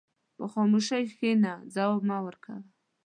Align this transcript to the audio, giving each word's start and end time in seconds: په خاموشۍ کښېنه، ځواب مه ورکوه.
په 0.37 0.43
خاموشۍ 0.53 1.03
کښېنه، 1.11 1.53
ځواب 1.73 2.01
مه 2.09 2.17
ورکوه. 2.25 2.57